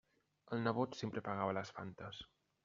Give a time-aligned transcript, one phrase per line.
[0.55, 2.25] El nebot sempre pagava les Fantes.